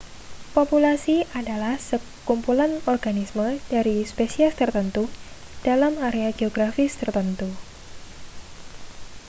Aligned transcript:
populasi 0.57 1.17
adalah 1.39 1.75
kumpulan 2.27 2.71
organisme 2.93 3.49
dari 3.73 3.97
spesies 4.11 4.53
tertentu 4.61 5.03
dalam 5.67 5.93
area 6.07 6.29
geografis 6.39 6.91
tertentu 7.01 7.49